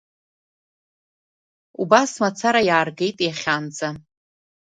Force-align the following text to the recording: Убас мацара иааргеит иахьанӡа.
Убас 1.81 2.11
мацара 2.21 2.61
иааргеит 2.69 3.17
иахьанӡа. 3.21 3.89